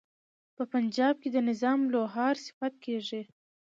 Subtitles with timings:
[0.55, 3.21] په پنجاب کې د نظام لوهار صفت کیږي.